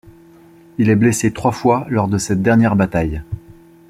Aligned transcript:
Il 0.79 0.89
est 0.89 0.95
blessé 0.95 1.31
trois 1.31 1.51
fois 1.51 1.85
lors 1.87 2.07
de 2.07 2.17
cette 2.17 2.41
dernière 2.41 2.75
bataille. 2.75 3.21